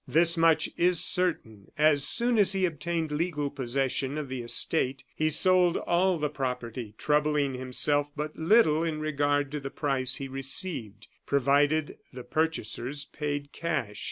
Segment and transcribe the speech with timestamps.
[0.07, 5.29] This much is certain, as soon as he obtained legal possession of the estate, he
[5.29, 11.07] sold all the property, troubling himself but little in regard to the price he received,
[11.27, 13.99] provided the purchasers paid cash.